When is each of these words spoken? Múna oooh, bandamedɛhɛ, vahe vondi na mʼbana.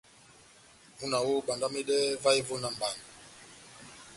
Múna 0.99 1.17
oooh, 1.23 1.43
bandamedɛhɛ, 1.47 2.19
vahe 2.23 2.41
vondi 2.47 2.61
na 2.63 2.69
mʼbana. 2.73 3.03